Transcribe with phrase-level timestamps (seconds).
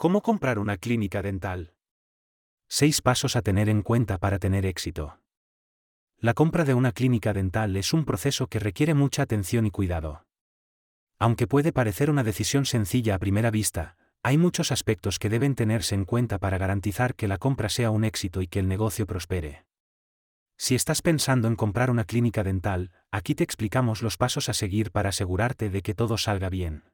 [0.00, 1.74] ¿Cómo comprar una clínica dental?
[2.68, 5.18] 6 pasos a tener en cuenta para tener éxito.
[6.18, 10.24] La compra de una clínica dental es un proceso que requiere mucha atención y cuidado.
[11.18, 15.96] Aunque puede parecer una decisión sencilla a primera vista, hay muchos aspectos que deben tenerse
[15.96, 19.66] en cuenta para garantizar que la compra sea un éxito y que el negocio prospere.
[20.56, 24.92] Si estás pensando en comprar una clínica dental, aquí te explicamos los pasos a seguir
[24.92, 26.84] para asegurarte de que todo salga bien.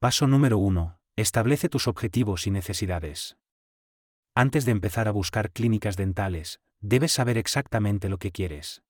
[0.00, 0.99] Paso número 1.
[1.20, 3.36] Establece tus objetivos y necesidades.
[4.34, 8.82] Antes de empezar a buscar clínicas dentales, debes saber exactamente lo que quieres.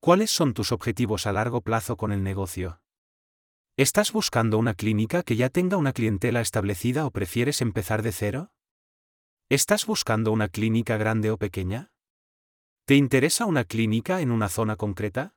[0.00, 2.80] ¿Cuáles son tus objetivos a largo plazo con el negocio?
[3.76, 8.50] ¿Estás buscando una clínica que ya tenga una clientela establecida o prefieres empezar de cero?
[9.48, 11.92] ¿Estás buscando una clínica grande o pequeña?
[12.86, 15.36] ¿Te interesa una clínica en una zona concreta?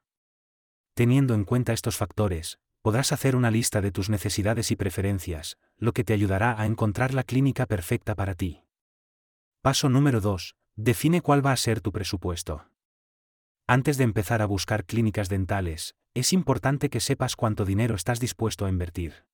[0.96, 5.94] Teniendo en cuenta estos factores, podrás hacer una lista de tus necesidades y preferencias, lo
[5.94, 8.64] que te ayudará a encontrar la clínica perfecta para ti.
[9.62, 10.56] Paso número 2.
[10.76, 12.70] Define cuál va a ser tu presupuesto.
[13.68, 18.66] Antes de empezar a buscar clínicas dentales, es importante que sepas cuánto dinero estás dispuesto
[18.66, 19.26] a invertir.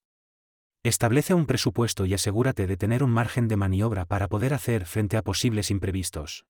[0.83, 5.17] Establece un presupuesto y asegúrate de tener un margen de maniobra para poder hacer frente
[5.17, 6.45] a posibles imprevistos.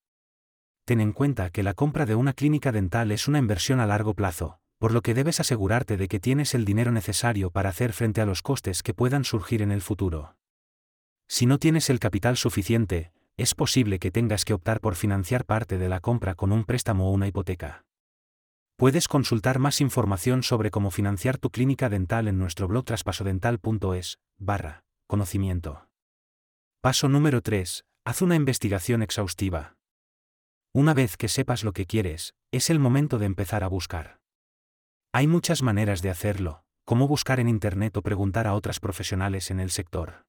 [0.85, 4.13] Ten en cuenta que la compra de una clínica dental es una inversión a largo
[4.13, 8.21] plazo, por lo que debes asegurarte de que tienes el dinero necesario para hacer frente
[8.21, 10.35] a los costes que puedan surgir en el futuro.
[11.27, 15.77] Si no tienes el capital suficiente, es posible que tengas que optar por financiar parte
[15.77, 17.85] de la compra con un préstamo o una hipoteca.
[18.77, 24.83] Puedes consultar más información sobre cómo financiar tu clínica dental en nuestro blog traspasodental.es, barra,
[25.07, 25.87] conocimiento.
[26.81, 27.85] Paso número 3.
[28.05, 29.77] Haz una investigación exhaustiva.
[30.73, 34.19] Una vez que sepas lo que quieres, es el momento de empezar a buscar.
[35.17, 39.61] Hay muchas maneras de hacerlo, como buscar en Internet o preguntar a otras profesionales en
[39.61, 40.25] el sector.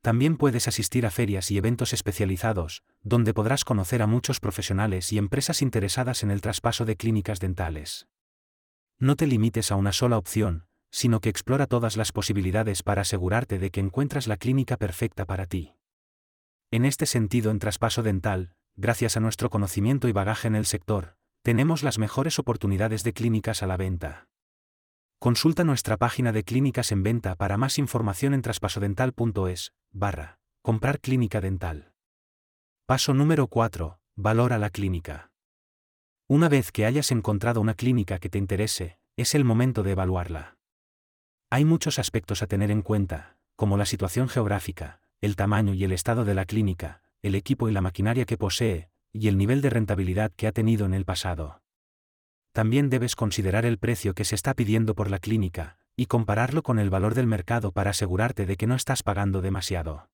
[0.00, 5.18] También puedes asistir a ferias y eventos especializados, donde podrás conocer a muchos profesionales y
[5.18, 8.08] empresas interesadas en el traspaso de clínicas dentales.
[8.98, 13.58] No te limites a una sola opción, sino que explora todas las posibilidades para asegurarte
[13.58, 15.74] de que encuentras la clínica perfecta para ti.
[16.70, 21.18] En este sentido, en traspaso dental, gracias a nuestro conocimiento y bagaje en el sector,
[21.42, 24.28] tenemos las mejores oportunidades de clínicas a la venta.
[25.18, 31.40] Consulta nuestra página de clínicas en venta para más información en traspasodental.es, barra, comprar clínica
[31.40, 31.92] dental.
[32.86, 34.00] Paso número 4.
[34.16, 35.30] Valora la clínica.
[36.28, 40.58] Una vez que hayas encontrado una clínica que te interese, es el momento de evaluarla.
[41.50, 45.92] Hay muchos aspectos a tener en cuenta, como la situación geográfica, el tamaño y el
[45.92, 49.70] estado de la clínica, el equipo y la maquinaria que posee, y el nivel de
[49.70, 51.60] rentabilidad que ha tenido en el pasado
[52.52, 56.78] también debes considerar el precio que se está pidiendo por la clínica, y compararlo con
[56.78, 60.08] el valor del mercado para asegurarte de que no estás pagando demasiado.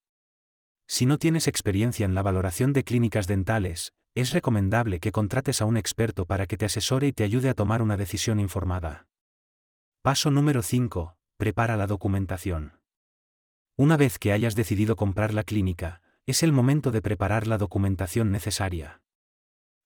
[0.86, 5.64] Si no tienes experiencia en la valoración de clínicas dentales, es recomendable que contrates a
[5.64, 9.06] un experto para que te asesore y te ayude a tomar una decisión informada.
[10.02, 11.16] Paso número 5.
[11.36, 12.80] Prepara la documentación.
[13.76, 18.32] Una vez que hayas decidido comprar la clínica, es el momento de preparar la documentación
[18.32, 19.00] necesaria.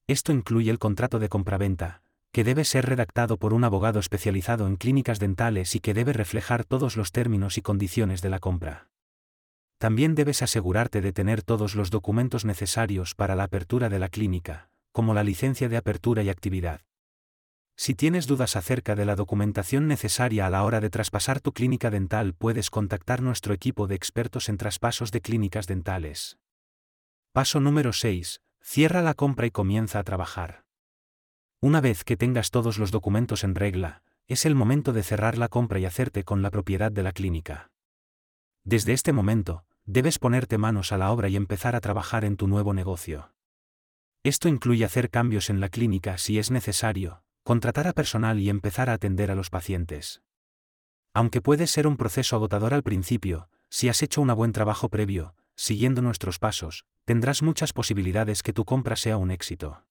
[0.06, 2.02] Esto incluye el contrato de compraventa,
[2.32, 6.64] que debe ser redactado por un abogado especializado en clínicas dentales y que debe reflejar
[6.64, 8.88] todos los términos y condiciones de la compra.
[9.78, 14.70] También debes asegurarte de tener todos los documentos necesarios para la apertura de la clínica,
[14.92, 16.80] como la licencia de apertura y actividad.
[17.82, 21.88] Si tienes dudas acerca de la documentación necesaria a la hora de traspasar tu clínica
[21.88, 26.36] dental, puedes contactar nuestro equipo de expertos en traspasos de clínicas dentales.
[27.32, 28.42] Paso número 6.
[28.60, 30.66] Cierra la compra y comienza a trabajar.
[31.62, 35.48] Una vez que tengas todos los documentos en regla, es el momento de cerrar la
[35.48, 37.70] compra y hacerte con la propiedad de la clínica.
[38.62, 42.46] Desde este momento, debes ponerte manos a la obra y empezar a trabajar en tu
[42.46, 43.32] nuevo negocio.
[44.22, 48.88] Esto incluye hacer cambios en la clínica si es necesario, contratar a personal y empezar
[48.88, 50.22] a atender a los pacientes.
[51.12, 55.34] Aunque puede ser un proceso agotador al principio, si has hecho un buen trabajo previo,
[55.56, 59.82] siguiendo nuestros pasos, tendrás muchas posibilidades que tu compra sea un éxito.